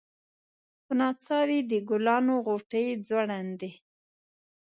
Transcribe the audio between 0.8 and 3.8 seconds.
په نڅا وې د ګلانو غوټۍ ځونډي